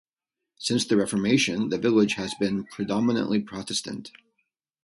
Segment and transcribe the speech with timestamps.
[0.57, 4.09] Since the Reformation the village has been predominantly Protestant.